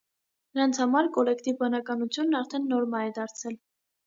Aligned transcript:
Նրանց 0.57 0.79
համար 0.83 1.09
կոլեկտիվ 1.17 1.59
բանականությունն 1.59 2.39
արդեն 2.41 2.67
նորմա 2.73 3.05
է 3.11 3.15
դարձել։ 3.21 3.61